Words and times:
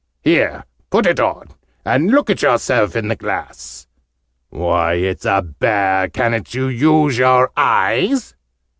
"Here, 0.23 0.65
put 0.89 1.05
it 1.05 1.19
on, 1.19 1.49
and 1.85 2.09
look 2.09 2.31
at 2.31 2.41
yourself 2.41 2.95
in 2.95 3.07
the 3.07 3.15
glass. 3.15 3.85
Why, 4.49 4.93
it's 4.95 5.25
a 5.25 5.43
Bear, 5.43 6.09
ca'n't 6.09 6.55
you 6.55 6.67
use 6.69 7.19
your 7.19 7.51
eyes?" 7.55 8.33